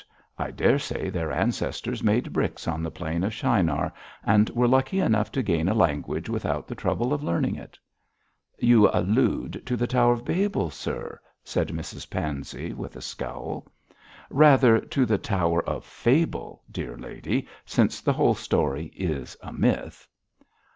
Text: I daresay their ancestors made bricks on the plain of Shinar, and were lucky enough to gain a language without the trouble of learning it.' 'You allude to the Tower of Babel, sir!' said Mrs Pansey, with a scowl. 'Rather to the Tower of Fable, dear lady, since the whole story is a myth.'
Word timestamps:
I 0.39 0.49
daresay 0.49 1.11
their 1.11 1.31
ancestors 1.31 2.01
made 2.01 2.33
bricks 2.33 2.67
on 2.67 2.81
the 2.81 2.89
plain 2.89 3.23
of 3.23 3.35
Shinar, 3.35 3.93
and 4.23 4.49
were 4.49 4.67
lucky 4.67 4.99
enough 4.99 5.31
to 5.33 5.43
gain 5.43 5.69
a 5.69 5.75
language 5.75 6.27
without 6.27 6.67
the 6.67 6.73
trouble 6.73 7.13
of 7.13 7.21
learning 7.23 7.55
it.' 7.55 7.77
'You 8.57 8.89
allude 8.91 9.61
to 9.63 9.77
the 9.77 9.85
Tower 9.85 10.13
of 10.13 10.25
Babel, 10.25 10.71
sir!' 10.71 11.19
said 11.43 11.67
Mrs 11.67 12.09
Pansey, 12.09 12.73
with 12.73 12.95
a 12.95 12.99
scowl. 13.01 13.67
'Rather 14.31 14.79
to 14.79 15.05
the 15.05 15.19
Tower 15.19 15.63
of 15.69 15.85
Fable, 15.85 16.63
dear 16.71 16.97
lady, 16.97 17.47
since 17.63 18.01
the 18.01 18.13
whole 18.13 18.33
story 18.33 18.85
is 18.95 19.37
a 19.43 19.53
myth.' 19.53 20.07